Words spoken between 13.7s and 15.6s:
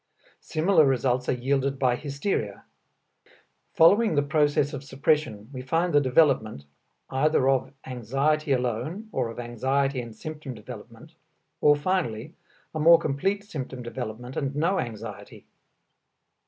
development and no anxiety.